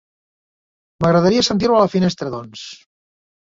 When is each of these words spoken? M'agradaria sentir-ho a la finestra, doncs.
M'agradaria 1.05 1.43
sentir-ho 1.49 1.75
a 1.75 1.83
la 1.85 1.91
finestra, 1.97 2.33
doncs. 2.37 2.65